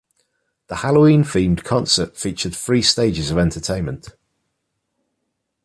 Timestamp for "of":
3.29-3.37